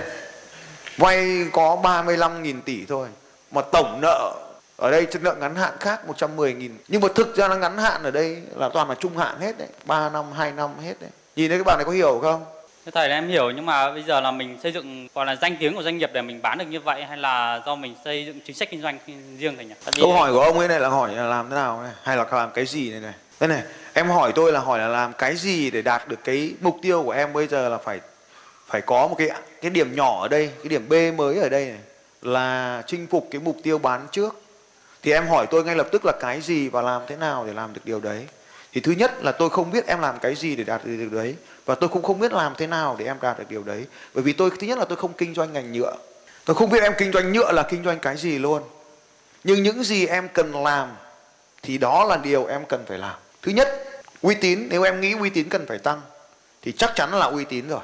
vay 0.97 1.47
có 1.53 1.81
35.000 1.83 2.61
tỷ 2.65 2.85
thôi, 2.85 3.09
mà 3.51 3.63
tổng 3.73 3.99
nợ 4.03 4.35
ở 4.77 4.91
đây 4.91 5.07
chất 5.07 5.23
nợ 5.23 5.35
ngắn 5.41 5.55
hạn 5.55 5.75
khác 5.81 6.07
110 6.07 6.55
nghìn. 6.55 6.79
Nhưng 6.89 7.01
mà 7.01 7.09
thực 7.15 7.37
ra 7.37 7.49
nó 7.49 7.57
ngắn 7.57 7.79
hạn 7.79 8.03
ở 8.03 8.11
đây 8.11 8.43
là 8.57 8.69
toàn 8.69 8.89
là 8.89 8.95
trung 8.95 9.17
hạn 9.17 9.41
hết 9.41 9.59
đấy. 9.59 9.69
3 9.85 10.11
năm 10.11 10.33
2 10.33 10.53
năm 10.53 10.71
hết 10.83 10.95
đấy. 11.01 11.11
Nhìn 11.37 11.49
thấy 11.49 11.59
các 11.59 11.65
bạn 11.65 11.79
này 11.79 11.85
có 11.85 11.93
hiểu 11.93 12.19
không? 12.23 12.45
Thầy 12.93 13.09
là 13.09 13.15
em 13.15 13.29
hiểu 13.29 13.51
nhưng 13.51 13.67
mà 13.67 13.93
bây 13.93 14.03
giờ 14.03 14.21
là 14.21 14.31
mình 14.31 14.59
xây 14.63 14.73
dựng 14.73 15.09
gọi 15.15 15.27
là 15.27 15.37
danh 15.37 15.57
tiếng 15.61 15.77
của 15.77 15.83
doanh 15.83 15.99
nghiệp 15.99 16.11
để 16.13 16.23
mình 16.23 16.43
bán 16.43 16.59
được 16.59 16.65
như 16.65 16.81
vậy 16.81 17.05
hay 17.05 17.17
là 17.17 17.63
do 17.67 17.75
mình 17.75 17.95
xây 18.05 18.27
dựng 18.27 18.41
chính 18.45 18.57
sách 18.57 18.71
kinh 18.71 18.83
doanh 18.83 18.99
riêng 19.39 19.57
thầy 19.57 19.65
nhỉ? 19.65 19.75
Câu 20.01 20.13
hỏi 20.13 20.33
của 20.33 20.41
ông 20.41 20.59
ấy 20.59 20.69
này 20.69 20.81
là 20.81 20.89
hỏi 20.89 21.15
là 21.15 21.23
làm 21.23 21.51
thế 21.51 21.57
nào 21.57 21.83
này? 21.83 21.93
Hay 22.03 22.17
là 22.17 22.25
làm 22.31 22.51
cái 22.55 22.67
gì 22.67 22.91
này 22.91 23.01
này? 23.01 23.13
Đây 23.41 23.49
này 23.49 23.63
em 23.93 24.09
hỏi 24.09 24.33
tôi 24.35 24.53
là 24.53 24.61
hỏi 24.61 24.79
là 24.79 24.89
làm 24.89 25.13
cái 25.13 25.37
gì 25.37 25.71
để 25.71 25.83
đạt 25.83 26.09
được 26.09 26.25
cái 26.25 26.55
mục 26.61 26.77
tiêu 26.83 27.03
của 27.03 27.11
em 27.11 27.33
bây 27.33 27.47
giờ 27.47 27.69
là 27.69 27.79
phải 27.79 28.01
phải 28.67 28.81
có 28.81 29.09
một 29.09 29.15
cái 29.19 29.31
cái 29.63 29.71
điểm 29.71 29.97
nhỏ 29.97 30.23
ở 30.23 30.29
đây 30.29 30.51
cái 30.63 30.69
điểm 30.69 30.89
B 30.89 31.19
mới 31.19 31.39
ở 31.39 31.49
đây 31.49 31.67
này 31.67 31.81
là 32.23 32.83
chinh 32.87 33.07
phục 33.11 33.29
cái 33.31 33.41
mục 33.41 33.57
tiêu 33.63 33.79
bán 33.79 34.07
trước 34.13 34.41
thì 35.05 35.13
em 35.13 35.29
hỏi 35.29 35.47
tôi 35.51 35.65
ngay 35.65 35.77
lập 35.77 35.89
tức 35.93 36.05
là 36.05 36.13
cái 36.21 36.41
gì 36.41 36.69
và 36.69 36.83
làm 36.83 37.03
thế 37.07 37.17
nào 37.17 37.45
để 37.47 37.53
làm 37.53 37.73
được 37.73 37.81
điều 37.85 38.01
đấy. 38.01 38.27
Thì 38.73 38.81
thứ 38.81 38.93
nhất 38.93 39.25
là 39.25 39.33
tôi 39.33 39.51
không 39.51 39.71
biết 39.71 39.87
em 39.87 40.01
làm 40.01 40.19
cái 40.19 40.35
gì 40.35 40.57
để 40.57 40.65
đạt 40.65 40.85
được 40.85 40.97
điều 40.97 41.11
đấy. 41.11 41.37
Và 41.67 41.75
tôi 41.75 41.89
cũng 41.89 42.03
không 42.03 42.21
biết 42.21 42.33
làm 42.33 42.55
thế 42.59 42.67
nào 42.67 42.97
để 42.99 43.05
em 43.05 43.17
đạt 43.21 43.39
được 43.39 43.45
điều 43.49 43.63
đấy. 43.63 43.87
Bởi 44.15 44.25
vì 44.25 44.33
tôi, 44.33 44.51
thứ 44.61 44.67
nhất 44.67 44.79
là 44.79 44.85
tôi 44.85 44.97
không 44.97 45.13
kinh 45.13 45.35
doanh 45.35 45.53
ngành 45.53 45.73
nhựa. 45.73 45.95
Tôi 46.45 46.57
không 46.57 46.71
biết 46.71 46.83
em 46.83 46.93
kinh 46.99 47.13
doanh 47.13 47.33
nhựa 47.33 47.53
là 47.53 47.63
kinh 47.63 47.85
doanh 47.85 47.99
cái 47.99 48.17
gì 48.17 48.39
luôn. 48.39 48.63
Nhưng 49.45 49.63
những 49.63 49.85
gì 49.85 50.07
em 50.07 50.29
cần 50.29 50.63
làm 50.65 50.89
thì 51.63 51.79
đó 51.79 52.05
là 52.05 52.17
điều 52.17 52.47
em 52.47 52.65
cần 52.69 52.85
phải 52.89 52.99
làm. 52.99 53.15
Thứ 53.43 53.53
nhất, 53.53 53.85
uy 54.23 54.35
tín. 54.35 54.67
Nếu 54.71 54.83
em 54.83 55.01
nghĩ 55.01 55.13
uy 55.13 55.31
tín 55.31 55.49
cần 55.49 55.67
phải 55.67 55.79
tăng, 55.79 56.01
thì 56.63 56.73
chắc 56.73 56.93
chắn 56.95 57.15
là 57.15 57.27
uy 57.27 57.45
tín 57.45 57.69
rồi. 57.69 57.83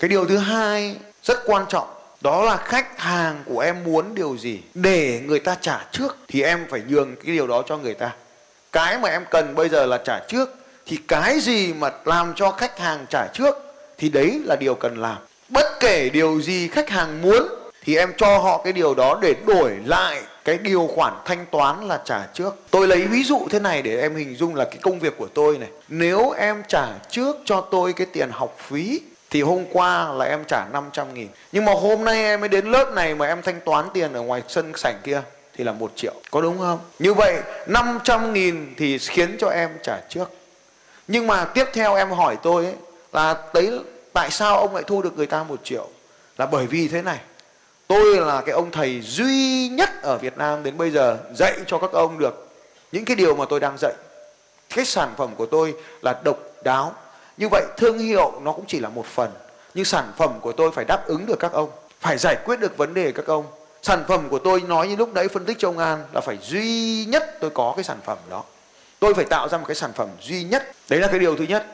Cái 0.00 0.08
điều 0.08 0.26
thứ 0.26 0.36
hai 0.36 0.96
rất 1.22 1.42
quan 1.46 1.64
trọng 1.68 1.88
đó 2.24 2.44
là 2.44 2.56
khách 2.56 3.00
hàng 3.00 3.42
của 3.46 3.60
em 3.60 3.84
muốn 3.84 4.14
điều 4.14 4.36
gì 4.36 4.60
để 4.74 5.22
người 5.26 5.38
ta 5.38 5.56
trả 5.60 5.84
trước 5.92 6.16
thì 6.28 6.42
em 6.42 6.66
phải 6.70 6.82
nhường 6.88 7.16
cái 7.16 7.34
điều 7.34 7.46
đó 7.46 7.62
cho 7.66 7.76
người 7.76 7.94
ta. 7.94 8.10
Cái 8.72 8.98
mà 8.98 9.08
em 9.08 9.24
cần 9.30 9.54
bây 9.54 9.68
giờ 9.68 9.86
là 9.86 9.98
trả 10.04 10.20
trước 10.28 10.54
thì 10.86 10.98
cái 11.08 11.40
gì 11.40 11.72
mà 11.72 11.90
làm 12.04 12.32
cho 12.36 12.50
khách 12.50 12.78
hàng 12.78 13.06
trả 13.10 13.26
trước 13.26 13.54
thì 13.98 14.08
đấy 14.08 14.40
là 14.44 14.56
điều 14.60 14.74
cần 14.74 14.98
làm. 14.98 15.16
Bất 15.48 15.66
kể 15.80 16.08
điều 16.08 16.40
gì 16.40 16.68
khách 16.68 16.90
hàng 16.90 17.22
muốn 17.22 17.48
thì 17.84 17.96
em 17.96 18.12
cho 18.16 18.38
họ 18.38 18.62
cái 18.64 18.72
điều 18.72 18.94
đó 18.94 19.18
để 19.22 19.34
đổi 19.46 19.72
lại 19.84 20.22
cái 20.44 20.58
điều 20.58 20.90
khoản 20.94 21.14
thanh 21.24 21.46
toán 21.50 21.88
là 21.88 22.00
trả 22.04 22.26
trước. 22.34 22.56
Tôi 22.70 22.88
lấy 22.88 23.06
ví 23.06 23.24
dụ 23.24 23.48
thế 23.50 23.58
này 23.58 23.82
để 23.82 24.00
em 24.00 24.16
hình 24.16 24.36
dung 24.36 24.54
là 24.54 24.64
cái 24.64 24.78
công 24.82 24.98
việc 24.98 25.14
của 25.18 25.28
tôi 25.34 25.58
này. 25.58 25.68
Nếu 25.88 26.30
em 26.30 26.62
trả 26.68 26.86
trước 27.10 27.36
cho 27.44 27.60
tôi 27.60 27.92
cái 27.92 28.06
tiền 28.12 28.30
học 28.32 28.56
phí 28.58 29.00
thì 29.34 29.42
hôm 29.42 29.64
qua 29.72 30.12
là 30.12 30.24
em 30.24 30.44
trả 30.44 30.66
500 30.72 31.14
nghìn. 31.14 31.28
Nhưng 31.52 31.64
mà 31.64 31.72
hôm 31.72 32.04
nay 32.04 32.22
em 32.22 32.40
mới 32.40 32.48
đến 32.48 32.66
lớp 32.66 32.92
này 32.92 33.14
mà 33.14 33.26
em 33.26 33.42
thanh 33.42 33.60
toán 33.60 33.88
tiền 33.94 34.12
ở 34.12 34.20
ngoài 34.20 34.42
sân 34.48 34.72
sảnh 34.76 35.00
kia 35.04 35.22
thì 35.56 35.64
là 35.64 35.72
một 35.72 35.92
triệu. 35.96 36.14
Có 36.30 36.40
đúng 36.40 36.58
không? 36.58 36.78
Như 36.98 37.14
vậy 37.14 37.38
500 37.66 38.32
nghìn 38.32 38.74
thì 38.76 38.98
khiến 38.98 39.36
cho 39.40 39.48
em 39.48 39.70
trả 39.82 40.00
trước. 40.08 40.30
Nhưng 41.08 41.26
mà 41.26 41.44
tiếp 41.44 41.64
theo 41.72 41.94
em 41.94 42.10
hỏi 42.10 42.36
tôi 42.42 42.64
ấy, 42.64 42.74
là 43.12 43.36
đấy 43.54 43.80
tại 44.12 44.30
sao 44.30 44.58
ông 44.58 44.74
lại 44.74 44.84
thu 44.86 45.02
được 45.02 45.16
người 45.16 45.26
ta 45.26 45.42
một 45.42 45.60
triệu? 45.64 45.88
Là 46.38 46.46
bởi 46.46 46.66
vì 46.66 46.88
thế 46.88 47.02
này 47.02 47.18
tôi 47.86 48.16
là 48.16 48.40
cái 48.40 48.52
ông 48.52 48.70
thầy 48.70 49.00
duy 49.00 49.68
nhất 49.68 49.90
ở 50.02 50.18
Việt 50.18 50.38
Nam 50.38 50.62
đến 50.62 50.78
bây 50.78 50.90
giờ 50.90 51.18
dạy 51.34 51.54
cho 51.66 51.78
các 51.78 51.92
ông 51.92 52.18
được 52.18 52.52
những 52.92 53.04
cái 53.04 53.16
điều 53.16 53.36
mà 53.36 53.44
tôi 53.48 53.60
đang 53.60 53.76
dạy. 53.78 53.92
Cái 54.74 54.84
sản 54.84 55.14
phẩm 55.16 55.30
của 55.36 55.46
tôi 55.46 55.74
là 56.02 56.20
độc 56.24 56.38
đáo 56.64 56.92
như 57.36 57.48
vậy 57.50 57.62
thương 57.76 57.98
hiệu 57.98 58.32
nó 58.42 58.52
cũng 58.52 58.64
chỉ 58.68 58.80
là 58.80 58.88
một 58.88 59.06
phần, 59.06 59.30
nhưng 59.74 59.84
sản 59.84 60.12
phẩm 60.16 60.38
của 60.40 60.52
tôi 60.52 60.70
phải 60.70 60.84
đáp 60.84 61.06
ứng 61.06 61.26
được 61.26 61.38
các 61.38 61.52
ông, 61.52 61.70
phải 62.00 62.18
giải 62.18 62.36
quyết 62.44 62.60
được 62.60 62.76
vấn 62.76 62.94
đề 62.94 63.12
các 63.12 63.26
ông. 63.26 63.46
Sản 63.82 64.04
phẩm 64.08 64.28
của 64.28 64.38
tôi 64.38 64.60
nói 64.60 64.88
như 64.88 64.96
lúc 64.96 65.14
nãy 65.14 65.28
phân 65.28 65.44
tích 65.44 65.56
cho 65.58 65.68
ông 65.68 65.78
An 65.78 66.04
là 66.12 66.20
phải 66.20 66.38
duy 66.42 67.04
nhất 67.04 67.36
tôi 67.40 67.50
có 67.50 67.72
cái 67.76 67.84
sản 67.84 67.98
phẩm 68.04 68.18
đó. 68.30 68.42
Tôi 68.98 69.14
phải 69.14 69.24
tạo 69.24 69.48
ra 69.48 69.58
một 69.58 69.64
cái 69.68 69.74
sản 69.74 69.92
phẩm 69.92 70.08
duy 70.22 70.44
nhất. 70.44 70.72
Đấy 70.88 71.00
là 71.00 71.08
cái 71.08 71.18
điều 71.18 71.36
thứ 71.36 71.44
nhất. 71.44 71.66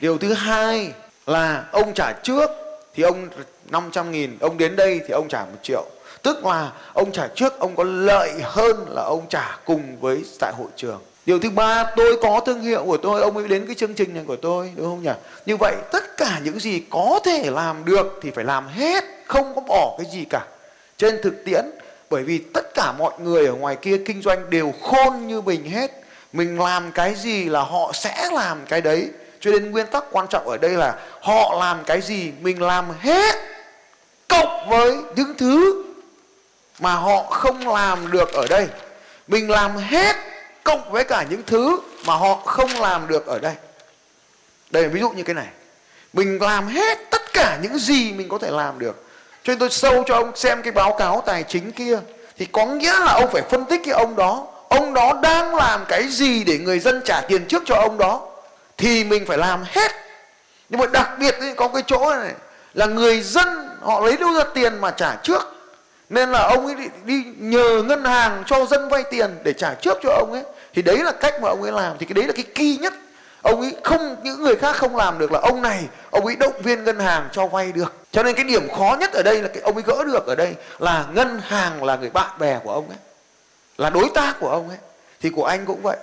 Điều 0.00 0.18
thứ 0.18 0.32
hai 0.32 0.92
là 1.26 1.64
ông 1.72 1.94
trả 1.94 2.12
trước 2.12 2.50
thì 2.94 3.02
ông 3.02 3.28
500 3.70 4.12
nghìn, 4.12 4.38
ông 4.40 4.58
đến 4.58 4.76
đây 4.76 5.00
thì 5.06 5.10
ông 5.10 5.28
trả 5.28 5.44
một 5.44 5.58
triệu. 5.62 5.84
Tức 6.22 6.46
là 6.46 6.72
ông 6.92 7.12
trả 7.12 7.28
trước, 7.34 7.58
ông 7.58 7.76
có 7.76 7.84
lợi 7.84 8.32
hơn 8.42 8.84
là 8.88 9.02
ông 9.02 9.26
trả 9.28 9.58
cùng 9.64 10.00
với 10.00 10.24
tại 10.40 10.52
hội 10.58 10.68
trường 10.76 11.00
điều 11.28 11.38
thứ 11.38 11.50
ba, 11.50 11.84
tôi 11.96 12.16
có 12.22 12.40
thương 12.46 12.60
hiệu 12.60 12.84
của 12.84 12.96
tôi, 12.96 13.22
ông 13.22 13.36
ấy 13.36 13.48
đến 13.48 13.66
cái 13.66 13.74
chương 13.74 13.94
trình 13.94 14.14
này 14.14 14.24
của 14.26 14.36
tôi, 14.36 14.72
đúng 14.76 14.86
không 14.86 15.02
nhỉ? 15.02 15.10
Như 15.46 15.56
vậy, 15.56 15.74
tất 15.92 16.16
cả 16.16 16.40
những 16.44 16.60
gì 16.60 16.82
có 16.90 17.20
thể 17.24 17.50
làm 17.50 17.84
được 17.84 18.18
thì 18.22 18.30
phải 18.30 18.44
làm 18.44 18.68
hết, 18.68 19.04
không 19.26 19.54
có 19.54 19.60
bỏ 19.60 19.94
cái 19.98 20.06
gì 20.12 20.24
cả. 20.30 20.40
Trên 20.96 21.22
thực 21.22 21.44
tiễn, 21.44 21.64
bởi 22.10 22.22
vì 22.22 22.38
tất 22.38 22.74
cả 22.74 22.92
mọi 22.98 23.12
người 23.18 23.46
ở 23.46 23.52
ngoài 23.52 23.76
kia 23.76 23.98
kinh 24.06 24.22
doanh 24.22 24.50
đều 24.50 24.72
khôn 24.82 25.26
như 25.26 25.40
mình 25.40 25.70
hết. 25.70 25.90
Mình 26.32 26.60
làm 26.60 26.92
cái 26.92 27.14
gì 27.14 27.44
là 27.44 27.60
họ 27.60 27.90
sẽ 27.94 28.30
làm 28.32 28.58
cái 28.68 28.80
đấy. 28.80 29.08
Cho 29.40 29.50
nên 29.50 29.70
nguyên 29.70 29.86
tắc 29.86 30.04
quan 30.10 30.26
trọng 30.26 30.48
ở 30.48 30.56
đây 30.56 30.70
là 30.70 30.94
họ 31.20 31.56
làm 31.60 31.84
cái 31.86 32.00
gì, 32.00 32.32
mình 32.40 32.62
làm 32.62 32.84
hết, 33.00 33.34
cộng 34.28 34.68
với 34.68 34.96
những 35.16 35.34
thứ 35.38 35.84
mà 36.80 36.94
họ 36.94 37.22
không 37.22 37.68
làm 37.68 38.10
được 38.10 38.32
ở 38.32 38.46
đây. 38.46 38.68
Mình 39.28 39.50
làm 39.50 39.76
hết 39.76 40.16
cộng 40.68 40.90
với 40.90 41.04
cả 41.04 41.24
những 41.30 41.42
thứ 41.46 41.80
mà 42.06 42.14
họ 42.14 42.34
không 42.34 42.70
làm 42.80 43.08
được 43.08 43.26
ở 43.26 43.38
đây. 43.38 43.54
Đây 44.70 44.82
là 44.82 44.88
ví 44.88 45.00
dụ 45.00 45.10
như 45.10 45.22
cái 45.22 45.34
này. 45.34 45.46
Mình 46.12 46.38
làm 46.42 46.66
hết 46.66 46.98
tất 47.10 47.32
cả 47.32 47.58
những 47.62 47.78
gì 47.78 48.12
mình 48.12 48.28
có 48.28 48.38
thể 48.38 48.50
làm 48.50 48.78
được. 48.78 49.04
Cho 49.42 49.50
nên 49.50 49.58
tôi 49.58 49.70
sâu 49.70 50.04
cho 50.06 50.14
ông 50.14 50.36
xem 50.36 50.62
cái 50.62 50.72
báo 50.72 50.96
cáo 50.98 51.22
tài 51.26 51.42
chính 51.42 51.72
kia. 51.72 51.98
Thì 52.36 52.46
có 52.46 52.66
nghĩa 52.66 52.98
là 52.98 53.12
ông 53.12 53.30
phải 53.32 53.42
phân 53.50 53.64
tích 53.64 53.80
cái 53.84 53.94
ông 53.94 54.16
đó. 54.16 54.46
Ông 54.68 54.94
đó 54.94 55.12
đang 55.22 55.54
làm 55.54 55.84
cái 55.88 56.08
gì 56.08 56.44
để 56.44 56.58
người 56.58 56.78
dân 56.78 57.02
trả 57.04 57.20
tiền 57.20 57.46
trước 57.46 57.62
cho 57.66 57.74
ông 57.74 57.98
đó. 57.98 58.26
Thì 58.76 59.04
mình 59.04 59.26
phải 59.26 59.38
làm 59.38 59.64
hết. 59.66 59.92
Nhưng 60.68 60.80
mà 60.80 60.86
đặc 60.86 61.10
biệt 61.18 61.34
có 61.56 61.68
cái 61.68 61.82
chỗ 61.86 62.14
này 62.14 62.32
là 62.74 62.86
người 62.86 63.20
dân 63.20 63.48
họ 63.82 64.00
lấy 64.00 64.16
đâu 64.16 64.32
ra 64.32 64.44
tiền 64.54 64.80
mà 64.80 64.90
trả 64.90 65.16
trước. 65.22 65.54
Nên 66.08 66.32
là 66.32 66.42
ông 66.42 66.66
ấy 66.66 66.74
đi, 66.74 66.84
đi 67.04 67.24
nhờ 67.38 67.82
ngân 67.82 68.04
hàng 68.04 68.42
cho 68.46 68.66
dân 68.66 68.88
vay 68.88 69.04
tiền 69.10 69.38
để 69.44 69.52
trả 69.52 69.74
trước 69.74 69.98
cho 70.02 70.10
ông 70.10 70.32
ấy 70.32 70.42
thì 70.78 70.82
đấy 70.82 70.98
là 71.04 71.12
cách 71.12 71.34
mà 71.42 71.48
ông 71.48 71.62
ấy 71.62 71.72
làm 71.72 71.96
thì 71.98 72.06
cái 72.06 72.14
đấy 72.14 72.26
là 72.26 72.32
cái 72.32 72.44
kỳ 72.54 72.76
nhất. 72.76 72.94
Ông 73.42 73.60
ấy 73.60 73.76
không 73.84 74.16
những 74.22 74.42
người 74.42 74.56
khác 74.56 74.76
không 74.76 74.96
làm 74.96 75.18
được 75.18 75.32
là 75.32 75.38
ông 75.38 75.62
này 75.62 75.84
ông 76.10 76.26
ấy 76.26 76.36
động 76.36 76.62
viên 76.62 76.84
ngân 76.84 76.98
hàng 76.98 77.28
cho 77.32 77.46
vay 77.46 77.72
được. 77.72 77.94
Cho 78.12 78.22
nên 78.22 78.34
cái 78.34 78.44
điểm 78.44 78.68
khó 78.76 78.96
nhất 79.00 79.12
ở 79.12 79.22
đây 79.22 79.42
là 79.42 79.48
cái 79.48 79.62
ông 79.62 79.74
ấy 79.74 79.82
gỡ 79.86 80.04
được 80.04 80.26
ở 80.26 80.34
đây 80.34 80.54
là 80.78 81.06
ngân 81.12 81.40
hàng 81.44 81.84
là 81.84 81.96
người 81.96 82.10
bạn 82.10 82.38
bè 82.38 82.58
của 82.64 82.72
ông 82.72 82.88
ấy 82.88 82.98
là 83.78 83.90
đối 83.90 84.10
tác 84.14 84.36
của 84.40 84.48
ông 84.48 84.68
ấy. 84.68 84.78
Thì 85.20 85.30
của 85.30 85.44
anh 85.44 85.66
cũng 85.66 85.82
vậy. 85.82 85.96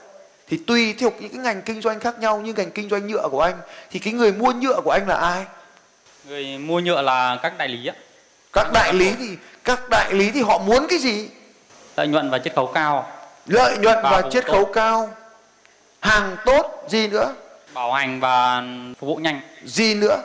Thì 0.49 0.59
tùy 0.67 0.95
theo 0.99 1.11
những 1.19 1.31
cái 1.31 1.39
ngành 1.39 1.61
kinh 1.61 1.81
doanh 1.81 1.99
khác 1.99 2.19
nhau 2.19 2.41
như 2.41 2.53
ngành 2.53 2.71
kinh 2.71 2.89
doanh 2.89 3.07
nhựa 3.07 3.27
của 3.31 3.41
anh 3.41 3.55
thì 3.91 3.99
cái 3.99 4.13
người 4.13 4.31
mua 4.31 4.51
nhựa 4.51 4.81
của 4.83 4.91
anh 4.91 5.07
là 5.07 5.15
ai? 5.15 5.45
Người 6.27 6.57
mua 6.57 6.79
nhựa 6.79 7.01
là 7.01 7.39
các 7.43 7.57
đại 7.57 7.67
lý 7.67 7.87
á. 7.87 7.93
Các 8.53 8.71
đại 8.73 8.93
lý 8.93 9.13
thì 9.19 9.37
các 9.63 9.89
đại 9.89 10.13
lý 10.13 10.31
thì 10.31 10.41
họ 10.41 10.57
muốn 10.57 10.87
cái 10.89 10.99
gì? 10.99 11.29
Lợi 11.97 12.07
nhuận 12.07 12.29
và 12.29 12.39
chiết 12.39 12.55
khấu 12.55 12.67
cao 12.67 13.11
lợi 13.45 13.77
nhuận 13.77 13.97
và, 14.03 14.11
và 14.11 14.21
chiết 14.29 14.45
khấu 14.45 14.65
cao. 14.65 15.09
Hàng 16.01 16.35
tốt 16.45 16.83
gì 16.87 17.07
nữa? 17.07 17.33
Bảo 17.73 17.93
hành 17.93 18.19
và 18.19 18.63
phục 18.99 19.07
vụ 19.07 19.15
nhanh. 19.15 19.41
Gì 19.63 19.95
nữa? 19.95 20.17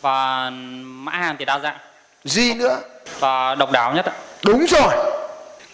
Và 0.00 0.50
mã 0.82 1.12
hàng 1.12 1.36
thì 1.38 1.44
đa 1.44 1.58
dạng. 1.58 1.78
Gì 2.24 2.54
nữa? 2.54 2.78
Và 3.18 3.54
độc 3.54 3.70
đáo 3.72 3.94
nhất 3.94 4.06
ạ. 4.06 4.12
Đúng 4.44 4.66
rồi. 4.66 4.94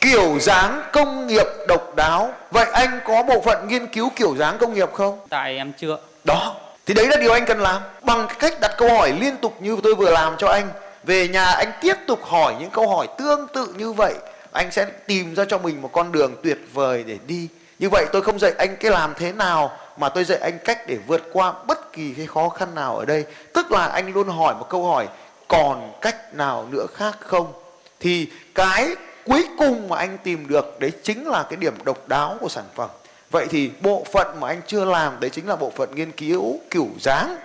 Kiểu 0.01 0.39
dáng 0.41 0.83
công 0.93 1.27
nghiệp 1.27 1.47
độc 1.69 1.95
đáo. 1.97 2.33
Vậy 2.51 2.67
anh 2.73 3.01
có 3.07 3.23
bộ 3.23 3.41
phận 3.41 3.69
nghiên 3.69 3.87
cứu 3.87 4.11
kiểu 4.17 4.37
dáng 4.37 4.59
công 4.59 4.75
nghiệp 4.75 4.93
không? 4.93 5.19
Tại 5.29 5.57
em 5.57 5.73
chưa. 5.73 5.99
Đó. 6.25 6.55
Thì 6.87 6.95
đấy 6.95 7.07
là 7.07 7.17
điều 7.17 7.33
anh 7.33 7.47
cần 7.47 7.61
làm. 7.61 7.83
Bằng 8.03 8.27
cách 8.39 8.61
đặt 8.61 8.75
câu 8.79 8.95
hỏi 8.95 9.13
liên 9.21 9.37
tục 9.37 9.57
như 9.61 9.77
tôi 9.83 9.95
vừa 9.95 10.11
làm 10.11 10.37
cho 10.39 10.49
anh. 10.49 10.69
Về 11.05 11.29
nhà 11.29 11.45
anh 11.45 11.73
tiếp 11.81 11.95
tục 12.07 12.25
hỏi 12.25 12.55
những 12.61 12.71
câu 12.71 12.89
hỏi 12.97 13.07
tương 13.19 13.49
tự 13.49 13.75
như 13.77 13.93
vậy 13.93 14.15
anh 14.57 14.73
sẽ 14.73 14.85
tìm 14.85 15.35
ra 15.35 15.45
cho 15.49 15.59
mình 15.59 15.83
một 15.83 15.91
con 15.93 16.13
đường 16.13 16.37
tuyệt 16.43 16.59
vời 16.73 17.05
để 17.07 17.19
đi. 17.27 17.49
Như 17.79 17.89
vậy 17.91 18.07
tôi 18.13 18.23
không 18.23 18.39
dạy 18.39 18.53
anh 18.59 18.77
cái 18.77 18.91
làm 18.91 19.15
thế 19.19 19.33
nào, 19.33 19.79
mà 19.97 20.09
tôi 20.09 20.25
dạy 20.25 20.39
anh 20.39 20.59
cách 20.65 20.87
để 20.87 20.99
vượt 21.07 21.23
qua 21.33 21.53
bất 21.67 21.93
kỳ 21.93 22.15
cái 22.17 22.27
khó 22.27 22.49
khăn 22.49 22.75
nào 22.75 22.97
ở 22.97 23.05
đây. 23.05 23.25
Tức 23.53 23.73
là 23.73 23.87
anh 23.87 24.13
luôn 24.13 24.29
hỏi 24.29 24.55
một 24.55 24.67
câu 24.69 24.87
hỏi, 24.87 25.09
còn 25.49 25.93
cách 26.01 26.35
nào 26.35 26.67
nữa 26.71 26.87
khác 26.95 27.17
không? 27.21 27.53
Thì 28.01 28.31
cái 28.55 28.89
cuối 29.25 29.45
cùng 29.59 29.89
mà 29.89 29.97
anh 29.97 30.19
tìm 30.19 30.49
được, 30.49 30.81
đấy 30.81 30.93
chính 31.03 31.27
là 31.29 31.43
cái 31.43 31.57
điểm 31.57 31.75
độc 31.85 32.09
đáo 32.09 32.37
của 32.41 32.49
sản 32.49 32.65
phẩm. 32.75 32.91
Vậy 33.31 33.47
thì 33.51 33.71
bộ 33.81 34.05
phận 34.13 34.41
mà 34.41 34.49
anh 34.49 34.61
chưa 34.67 34.85
làm, 34.85 35.21
đấy 35.21 35.31
chính 35.31 35.49
là 35.49 35.57
bộ 35.57 35.73
phận 35.77 35.95
nghiên 35.95 36.13
cứu 36.13 36.61
kiểu 36.71 36.89
dáng. 37.01 37.37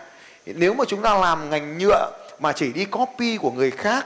Nếu 0.45 0.73
mà 0.73 0.83
chúng 0.87 1.01
ta 1.01 1.17
làm 1.17 1.49
ngành 1.49 1.77
nhựa 1.77 2.11
mà 2.39 2.51
chỉ 2.51 2.73
đi 2.73 2.85
copy 2.85 3.37
của 3.37 3.51
người 3.51 3.71
khác 3.71 4.05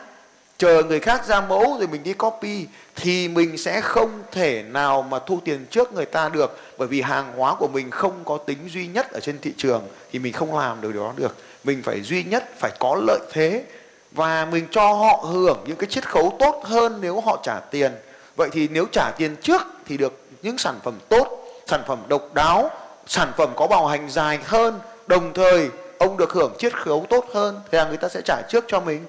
chờ 0.58 0.84
người 0.84 1.00
khác 1.00 1.26
ra 1.28 1.42
mẫu 1.42 1.76
rồi 1.80 1.88
mình 1.88 2.04
đi 2.04 2.14
copy, 2.14 2.66
thì 2.96 3.28
mình 3.28 3.58
sẽ 3.58 3.82
không 3.82 4.24
thể 4.32 4.64
nào 4.64 5.02
mà 5.02 5.20
thu 5.20 5.40
tiền 5.46 5.66
trước 5.70 5.94
người 5.94 6.06
ta 6.06 6.30
được. 6.30 6.60
Bởi 6.78 6.88
vì 6.88 7.02
hàng 7.02 7.34
hóa 7.38 7.56
của 7.56 7.68
mình 7.68 7.92
không 7.92 8.24
có 8.26 8.38
tính 8.38 8.58
duy 8.68 8.88
nhất 8.88 9.12
ở 9.12 9.20
trên 9.20 9.40
thị 9.42 9.54
trường, 9.58 9.88
thì 10.12 10.20
mình 10.20 10.34
không 10.34 10.58
làm 10.58 10.82
được 10.82 10.94
điều 10.94 11.04
đó 11.04 11.14
được. 11.16 11.36
Mình 11.64 11.82
phải 11.84 12.02
duy 12.02 12.24
nhất, 12.24 12.44
phải 12.60 12.72
có 12.80 13.02
lợi 13.08 13.20
thế, 13.32 13.64
và 14.12 14.48
mình 14.52 14.68
cho 14.72 14.94
họ 14.94 15.26
hưởng 15.34 15.64
những 15.68 15.78
cái 15.78 15.90
chiết 15.90 16.10
khấu 16.10 16.36
tốt 16.40 16.62
hơn 16.66 16.98
nếu 17.02 17.22
họ 17.22 17.40
trả 17.44 17.60
tiền. 17.60 17.92
Vậy 18.36 18.50
thì 18.52 18.68
nếu 18.68 18.86
trả 18.92 19.12
tiền 19.18 19.36
trước 19.42 19.62
thì 19.88 19.98
được 19.98 20.28
những 20.42 20.58
sản 20.58 20.76
phẩm 20.84 21.00
tốt, 21.10 21.28
sản 21.68 21.84
phẩm 21.88 22.00
độc 22.08 22.34
đáo, 22.34 22.70
sản 23.08 23.32
phẩm 23.38 23.50
có 23.56 23.68
bảo 23.68 23.88
hành 23.88 24.10
dài 24.10 24.40
hơn. 24.44 24.80
Đồng 25.08 25.34
thời, 25.34 25.70
ông 25.98 26.18
được 26.18 26.32
hưởng 26.34 26.54
chiết 26.60 26.78
khấu 26.78 27.06
tốt 27.10 27.26
hơn 27.34 27.62
thì 27.72 27.78
là 27.78 27.88
người 27.88 27.98
ta 27.98 28.08
sẽ 28.10 28.22
trả 28.26 28.42
trước 28.50 28.66
cho 28.68 28.80
mình 28.80 29.06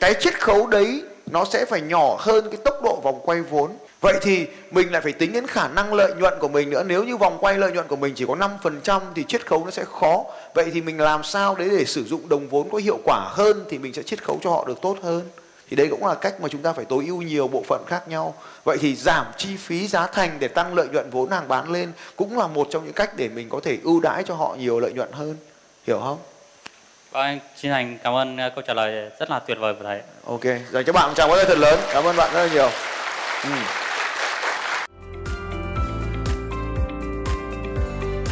cái 0.00 0.14
chiết 0.20 0.40
khấu 0.40 0.66
đấy 0.66 1.02
nó 1.26 1.44
sẽ 1.44 1.64
phải 1.64 1.80
nhỏ 1.80 2.16
hơn 2.18 2.44
cái 2.50 2.60
tốc 2.64 2.82
độ 2.82 3.00
vòng 3.02 3.20
quay 3.24 3.42
vốn. 3.42 3.70
Vậy 4.00 4.18
thì 4.22 4.46
mình 4.70 4.92
lại 4.92 5.02
phải 5.02 5.12
tính 5.12 5.32
đến 5.32 5.46
khả 5.46 5.68
năng 5.68 5.94
lợi 5.94 6.12
nhuận 6.18 6.34
của 6.40 6.48
mình 6.48 6.70
nữa. 6.70 6.82
Nếu 6.86 7.04
như 7.04 7.16
vòng 7.16 7.38
quay 7.40 7.58
lợi 7.58 7.72
nhuận 7.72 7.88
của 7.88 7.96
mình 7.96 8.14
chỉ 8.16 8.24
có 8.28 8.34
5% 8.34 9.00
thì 9.14 9.24
chiết 9.28 9.46
khấu 9.46 9.64
nó 9.64 9.70
sẽ 9.70 9.84
khó. 10.00 10.24
Vậy 10.54 10.70
thì 10.74 10.80
mình 10.80 11.00
làm 11.00 11.22
sao 11.24 11.54
đấy 11.54 11.68
để 11.78 11.84
sử 11.84 12.04
dụng 12.04 12.28
đồng 12.28 12.48
vốn 12.48 12.70
có 12.70 12.78
hiệu 12.78 12.98
quả 13.04 13.28
hơn 13.32 13.64
thì 13.70 13.78
mình 13.78 13.94
sẽ 13.94 14.02
chiết 14.02 14.24
khấu 14.24 14.38
cho 14.42 14.50
họ 14.50 14.64
được 14.64 14.80
tốt 14.82 14.96
hơn? 15.02 15.22
Thì 15.70 15.76
đây 15.76 15.88
cũng 15.90 16.06
là 16.06 16.14
cách 16.14 16.40
mà 16.40 16.48
chúng 16.48 16.62
ta 16.62 16.72
phải 16.72 16.84
tối 16.84 17.04
ưu 17.06 17.22
nhiều 17.22 17.48
bộ 17.48 17.62
phận 17.68 17.84
khác 17.86 18.08
nhau. 18.08 18.34
Vậy 18.64 18.78
thì 18.80 18.94
giảm 18.94 19.26
chi 19.36 19.56
phí 19.56 19.88
giá 19.88 20.06
thành 20.06 20.36
để 20.38 20.48
tăng 20.48 20.74
lợi 20.74 20.88
nhuận 20.92 21.10
vốn 21.10 21.30
hàng 21.30 21.48
bán 21.48 21.70
lên 21.72 21.92
cũng 22.16 22.38
là 22.38 22.46
một 22.46 22.68
trong 22.70 22.84
những 22.84 22.94
cách 22.94 23.16
để 23.16 23.28
mình 23.28 23.48
có 23.48 23.60
thể 23.62 23.78
ưu 23.84 24.00
đãi 24.00 24.22
cho 24.26 24.34
họ 24.34 24.56
nhiều 24.58 24.80
lợi 24.80 24.92
nhuận 24.92 25.12
hơn. 25.12 25.36
Hiểu 25.86 26.00
không? 26.04 26.18
Vâng, 27.10 27.38
xin 27.56 27.70
thành 27.70 27.98
cảm 28.02 28.14
ơn 28.14 28.36
ờ, 28.36 28.50
câu 28.50 28.64
trả 28.66 28.74
lời 28.74 29.10
rất 29.18 29.30
là 29.30 29.38
tuyệt 29.38 29.58
vời 29.60 29.74
của 29.74 29.84
thầy. 29.84 30.00
Ok, 30.26 30.44
dành 30.70 30.84
cho 30.86 30.92
bạn 30.92 31.08
một 31.08 31.14
tràng 31.16 31.28
pháo 31.28 31.36
tay 31.36 31.44
thật 31.48 31.58
lớn. 31.58 31.80
Cảm 31.92 32.04
ơn 32.04 32.16
bạn 32.16 32.30
rất 32.34 32.46
là 32.46 32.52
nhiều. 32.52 32.68
Ừ. 33.44 33.50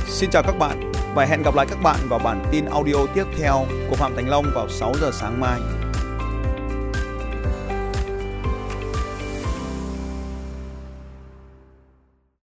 Xin 0.06 0.30
chào 0.30 0.42
các 0.42 0.58
bạn 0.58 0.92
và 1.14 1.24
hẹn 1.24 1.42
gặp 1.42 1.54
lại 1.54 1.66
các 1.70 1.78
bạn 1.82 1.96
vào 2.08 2.18
bản 2.18 2.44
tin 2.52 2.64
audio 2.64 3.06
tiếp 3.14 3.24
theo 3.38 3.66
của 3.90 3.96
Phạm 3.96 4.16
Thành 4.16 4.28
Long 4.28 4.44
vào 4.54 4.68
6 4.68 4.92
giờ 5.00 5.10
sáng 5.12 5.40
mai. 5.40 5.60